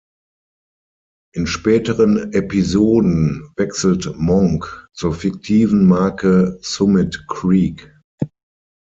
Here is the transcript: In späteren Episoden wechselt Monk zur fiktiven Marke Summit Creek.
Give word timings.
In 1.35 1.45
späteren 1.45 2.33
Episoden 2.33 3.51
wechselt 3.55 4.11
Monk 4.17 4.87
zur 4.95 5.13
fiktiven 5.13 5.85
Marke 5.87 6.57
Summit 6.63 7.27
Creek. 7.27 7.93